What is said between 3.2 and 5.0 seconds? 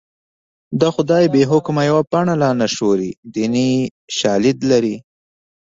دیني شالید لري